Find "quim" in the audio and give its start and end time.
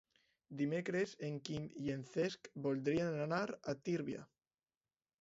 1.51-1.69